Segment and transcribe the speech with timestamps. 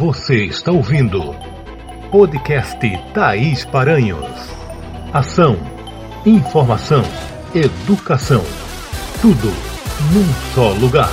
[0.00, 1.20] Você está ouvindo
[2.10, 2.80] podcast
[3.12, 4.24] Thaís Paranhos.
[5.12, 5.58] Ação,
[6.24, 7.02] informação,
[7.54, 8.40] educação.
[9.20, 9.48] Tudo
[10.10, 11.10] num só lugar.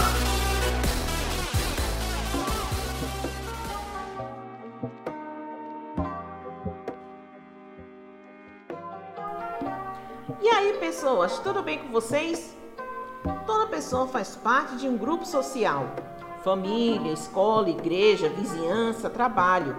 [10.41, 12.55] E aí, pessoas, tudo bem com vocês?
[13.45, 15.93] Toda pessoa faz parte de um grupo social
[16.47, 19.75] família, escola, igreja, vizinhança, trabalho.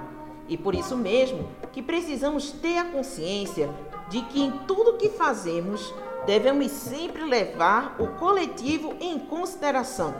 [0.47, 3.70] E por isso mesmo que precisamos ter a consciência
[4.11, 5.95] de que em tudo que fazemos
[6.27, 10.15] devemos sempre levar o coletivo em consideração.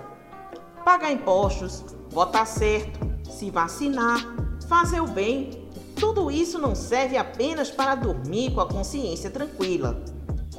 [0.87, 2.99] Pagar impostos, votar certo,
[3.31, 4.25] se vacinar,
[4.67, 10.03] fazer o bem, tudo isso não serve apenas para dormir com a consciência tranquila.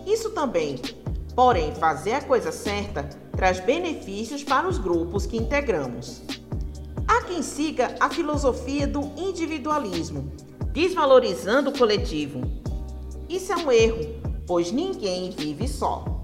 [0.06, 0.76] Isso também
[1.40, 6.22] Porém, fazer a coisa certa traz benefícios para os grupos que integramos.
[7.08, 10.34] Há quem siga a filosofia do individualismo,
[10.74, 12.42] desvalorizando o coletivo.
[13.30, 16.19] Isso é um erro, pois ninguém vive só.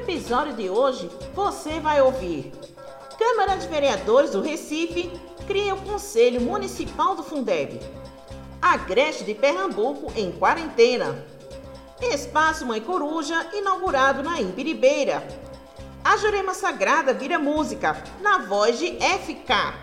[0.00, 2.52] Episódio de hoje, você vai ouvir:
[3.18, 5.10] Câmara de Vereadores do Recife
[5.46, 7.78] cria o Conselho Municipal do Fundeb.
[8.60, 11.24] Agreste de Pernambuco em quarentena.
[12.00, 15.26] Espaço Mãe Coruja inaugurado na Imbiribeira.
[16.02, 19.74] A Jurema Sagrada vira música na voz de FK.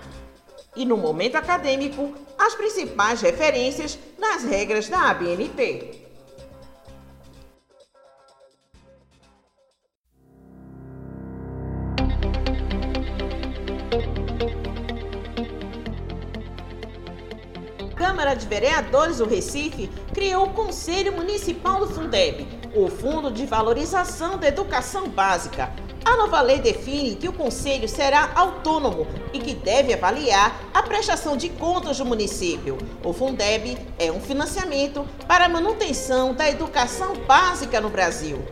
[0.75, 5.96] E no momento acadêmico, as principais referências nas regras da ABNT.
[18.17, 24.39] Câmara de Vereadores do Recife criou o Conselho Municipal do Fundeb, o Fundo de Valorização
[24.39, 25.71] da Educação Básica.
[26.03, 31.37] A nova lei define que o Conselho será autônomo e que deve avaliar a prestação
[31.37, 32.79] de contas do município.
[33.03, 38.43] O Fundeb é um financiamento para a manutenção da educação básica no Brasil.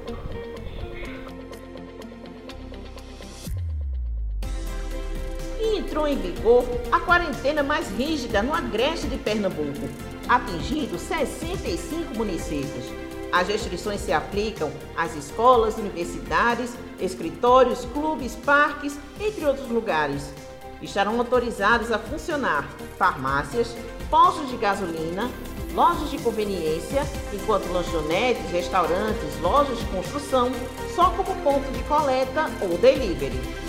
[5.77, 9.87] Entrou em vigor a quarentena mais rígida no agreste de Pernambuco,
[10.27, 12.85] atingindo 65 municípios.
[13.31, 20.33] As restrições se aplicam às escolas, universidades, escritórios, clubes, parques, entre outros lugares.
[20.81, 23.75] Estarão autorizados a funcionar farmácias,
[24.09, 25.29] postos de gasolina,
[25.73, 27.03] lojas de conveniência,
[27.33, 30.51] enquanto lanchonetes, restaurantes, lojas de construção
[30.95, 33.64] só como ponto de coleta ou delivery.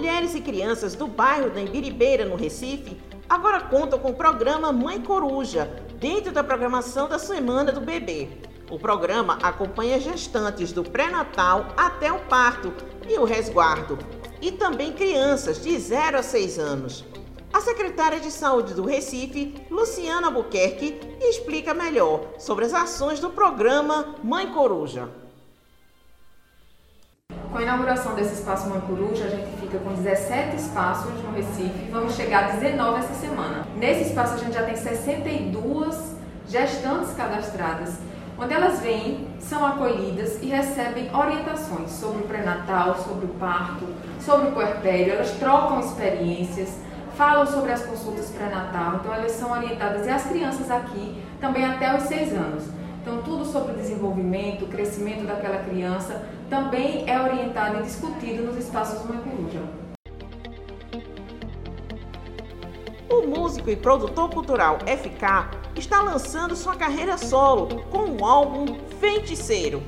[0.00, 2.96] Mulheres e crianças do bairro da Embiribeira, no Recife,
[3.28, 5.66] agora contam com o programa Mãe Coruja,
[5.96, 8.30] dentro da programação da Semana do Bebê.
[8.70, 12.72] O programa acompanha gestantes do pré-natal até o parto
[13.06, 13.98] e o resguardo,
[14.40, 17.04] e também crianças de 0 a 6 anos.
[17.52, 24.14] A secretária de Saúde do Recife, Luciana Albuquerque, explica melhor sobre as ações do programa
[24.24, 25.10] Mãe Coruja.
[27.50, 31.88] Com a inauguração desse espaço Mãe Coruja, a gente fica com 17 espaços no Recife
[31.92, 33.66] vamos chegar a 19 essa semana.
[33.76, 36.16] Nesse espaço a gente já tem 62
[36.48, 37.98] gestantes cadastradas,
[38.36, 43.86] onde elas vêm, são acolhidas e recebem orientações sobre o pré-natal, sobre o parto,
[44.20, 46.76] sobre o puerpério, elas trocam experiências,
[47.16, 51.96] falam sobre as consultas pré-natal, então elas são orientadas e as crianças aqui também até
[51.96, 52.64] os 6 anos.
[53.02, 58.56] Então, tudo sobre o desenvolvimento, o crescimento daquela criança também é orientado e discutido nos
[58.56, 59.62] espaços Mãe Coruja.
[63.08, 69.82] O músico e produtor cultural FK está lançando sua carreira solo com o álbum Feiticeiro.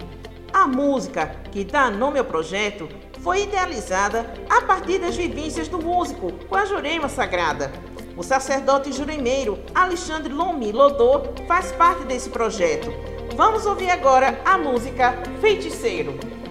[0.53, 2.89] A música que dá nome ao projeto
[3.21, 7.73] foi idealizada a partir das vivências do músico com a Jurema Sagrada.
[8.17, 12.93] O sacerdote juremeiro Alexandre Lomi Lodô faz parte desse projeto.
[13.35, 16.42] Vamos ouvir agora a música Feiticeiro.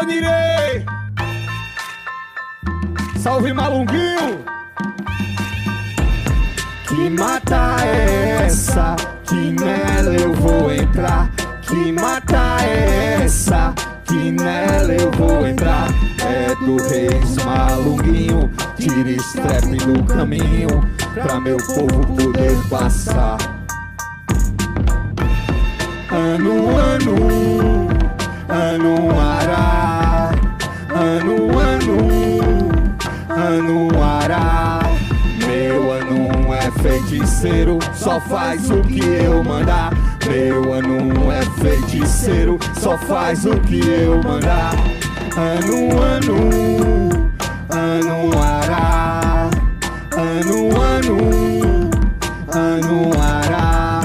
[0.00, 0.86] Bonirei!
[3.18, 4.42] Salve Malunguinho!
[6.88, 8.96] Que mata é essa?
[9.24, 11.30] Que nela eu vou entrar.
[11.60, 13.74] Que mata é essa?
[14.10, 15.88] que nela eu vou entrar.
[16.18, 20.68] É do Reis Malunguinho, tire strep do caminho,
[21.12, 23.36] pra meu povo poder passar.
[26.10, 27.88] Ano, ano,
[28.48, 29.29] ano ará,
[36.82, 39.92] feiticeiro, só faz o que eu mandar.
[40.26, 44.72] Meu ano é feiticeiro, só faz o que eu mandar.
[45.36, 47.08] Ano, ano,
[47.70, 49.50] ano ará,
[50.12, 51.90] ano, ano,
[52.52, 54.00] ano ará.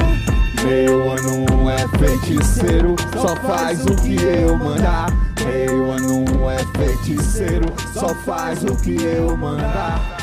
[0.64, 5.08] Meu ano é feiticeiro, só faz o que eu mandar.
[5.46, 10.15] Meu ano é feiticeiro, só faz o que eu mandar.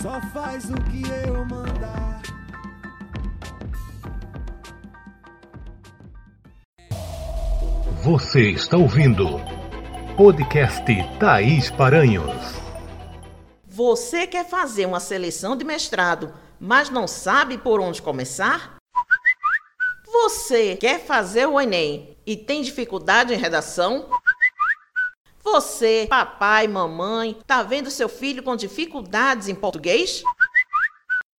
[0.00, 2.22] Só faz o que eu mandar.
[8.02, 9.26] Você está ouvindo
[10.16, 10.86] podcast
[11.18, 12.32] Thaís Paranhos.
[13.66, 18.78] Você quer fazer uma seleção de mestrado, mas não sabe por onde começar?
[20.10, 24.08] Você quer fazer o Enem e tem dificuldade em redação?
[25.42, 30.22] Você, papai, mamãe, tá vendo seu filho com dificuldades em português?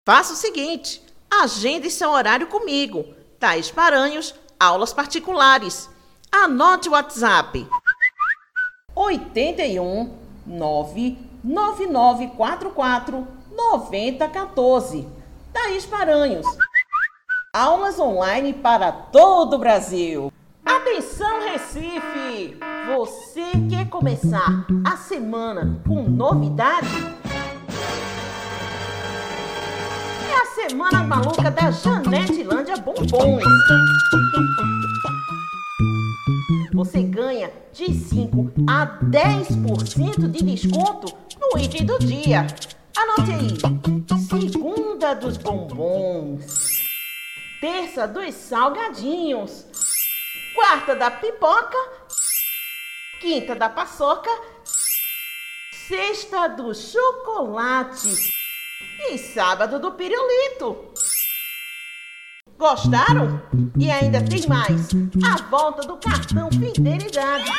[0.06, 3.06] Faça o seguinte: agende seu horário comigo.
[3.40, 5.90] Thaís Paranhos, aulas particulares.
[6.32, 7.68] Anote o WhatsApp.
[8.96, 15.08] 81 99944 9014.
[15.54, 16.48] Thaís Paranhos.
[17.54, 20.34] Aulas online para todo o Brasil.
[21.22, 22.58] Atenção, Recife!
[22.96, 26.88] Você quer começar a semana com novidade?
[30.28, 33.44] É a Semana Maluca da Janete Lândia Bombons.
[36.74, 42.48] Você ganha de 5 a 10% de desconto no item do dia.
[42.98, 43.58] Anote aí:
[44.28, 46.82] segunda dos bombons,
[47.62, 49.68] terça dos salgadinhos,
[50.54, 51.78] quarta da pipoca,
[53.20, 54.30] quinta da paçoca,
[55.88, 58.32] sexta do chocolate
[59.10, 60.94] e sábado do pirulito.
[62.58, 63.42] Gostaram?
[63.78, 64.90] E ainda tem mais:
[65.26, 67.52] a volta do cartão Fidelidade.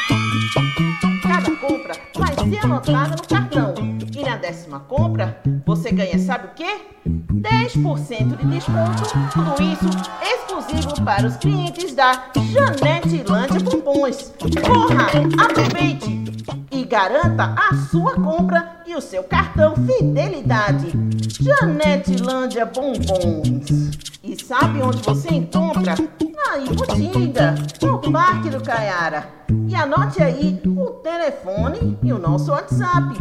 [1.33, 3.75] Cada compra vai ser anotada no cartão.
[4.15, 6.77] E na décima compra, você ganha, sabe o quê?
[7.09, 9.03] 10% de desconto.
[9.33, 9.89] Tudo isso
[10.21, 14.35] exclusivo para os clientes da Janete Lândia Bombons.
[14.63, 15.07] Corra,
[15.43, 16.23] aproveite
[16.71, 20.93] e garanta a sua compra e o seu cartão Fidelidade.
[21.41, 24.12] Janete Lândia Bombons.
[24.47, 25.95] Sabe onde você encontra?
[25.95, 29.27] Na Iputinga, no Parque do Caiara.
[29.69, 33.17] E anote aí o telefone e o nosso WhatsApp.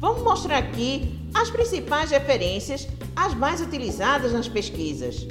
[0.00, 5.24] Vamos mostrar aqui as principais referências, as mais utilizadas nas pesquisas.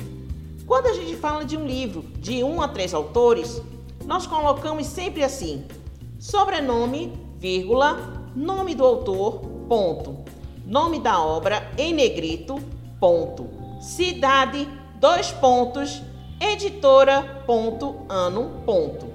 [0.66, 3.62] Quando a gente fala de um livro de um a três autores,
[4.06, 5.66] nós colocamos sempre assim:
[6.18, 10.16] sobrenome, vírgula, nome do autor, ponto.
[10.66, 12.58] Nome da obra em negrito,
[13.02, 13.50] ponto.
[13.82, 16.02] Cidade, dois pontos.
[16.40, 19.08] Editora, ponto, ano, ponto.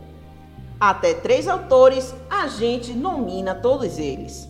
[0.79, 4.49] Até três autores, a gente nomina todos eles.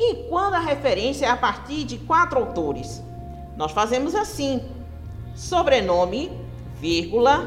[0.00, 3.02] E quando a referência é a partir de quatro autores?
[3.56, 4.62] Nós fazemos assim:
[5.34, 6.30] sobrenome,
[6.80, 7.46] vírgula,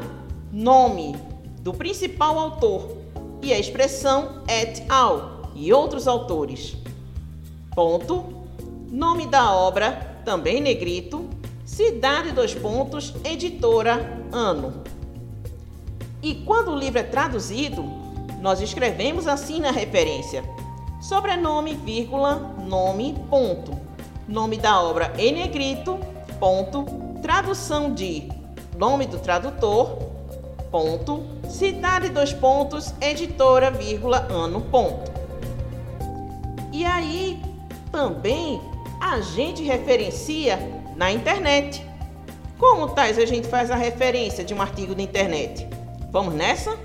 [0.50, 1.16] nome
[1.60, 2.96] do principal autor
[3.42, 5.50] e a expressão et al.
[5.54, 6.76] e outros autores.
[7.74, 8.40] Ponto.
[8.90, 11.28] Nome da obra, também negrito.
[11.64, 14.82] Cidade dois pontos, editora, ano.
[16.22, 17.84] E quando o livro é traduzido,
[18.40, 20.44] nós escrevemos assim na referência:
[21.00, 22.34] sobrenome, vírgula,
[22.66, 23.72] nome, ponto.
[24.28, 25.98] Nome da obra em negrito,
[26.38, 26.84] ponto.
[27.22, 28.28] Tradução de
[28.76, 29.98] nome do tradutor,
[30.70, 31.22] ponto.
[31.48, 35.10] Cidade, dois pontos, editora, vírgula, ano, ponto.
[36.72, 37.40] E aí
[37.90, 38.60] também
[39.02, 40.56] a gente referencia
[40.94, 41.84] na internet.
[42.56, 45.66] Como tais a gente faz a referência de um artigo de internet?
[46.12, 46.78] Vamos nessa?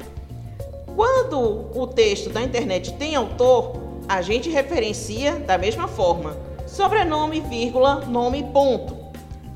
[0.95, 3.73] Quando o texto da internet tem autor,
[4.09, 8.97] a gente referencia da mesma forma: sobrenome, vírgula, nome, ponto.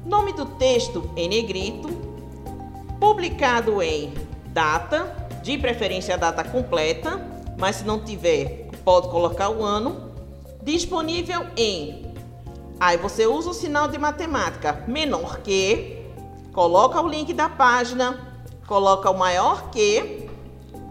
[0.06, 1.90] Nome do texto em negrito,
[3.00, 4.14] publicado em
[4.48, 7.20] data, de preferência a data completa,
[7.58, 10.12] mas se não tiver, pode colocar o ano.
[10.62, 12.11] Disponível em.
[12.82, 16.04] Aí você usa o sinal de matemática menor que,
[16.52, 18.20] coloca o link da página,
[18.66, 20.28] coloca o maior que,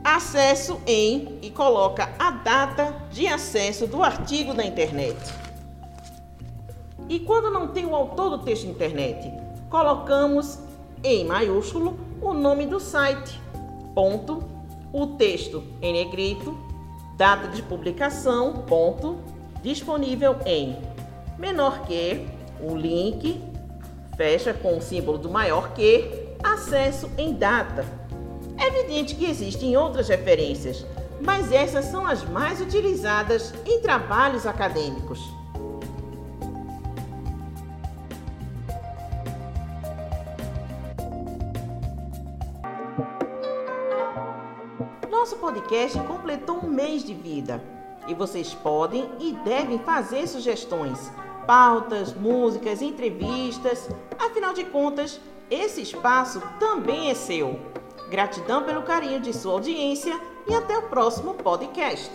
[0.05, 5.19] acesso em e coloca a data de acesso do artigo na internet.
[7.09, 9.29] E quando não tem o autor do texto na internet,
[9.69, 10.61] colocamos
[11.03, 13.43] em maiúsculo o nome do site,
[13.97, 14.45] ponto,
[14.93, 16.57] o texto em negrito,
[17.17, 19.19] data de publicação, ponto,
[19.61, 20.77] disponível em
[21.41, 22.27] menor que,
[22.61, 23.43] o link,
[24.15, 27.85] fecha com o símbolo do maior que, acesso em data.
[28.59, 30.85] É evidente que existem outras referências,
[31.23, 35.19] mas essas são as mais utilizadas em trabalhos acadêmicos.
[45.11, 47.63] Nosso podcast completou um mês de vida
[48.07, 51.11] e vocês podem e devem fazer sugestões,
[51.47, 53.89] pautas, músicas, entrevistas.
[54.19, 55.21] Afinal de contas,
[55.51, 57.59] esse espaço também é seu.
[58.11, 60.19] Gratidão pelo carinho de sua audiência
[60.49, 62.11] e até o próximo podcast.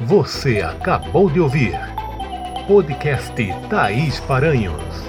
[0.00, 1.74] Você acabou de ouvir
[2.66, 3.34] podcast
[3.70, 5.05] Thaís Paranhos.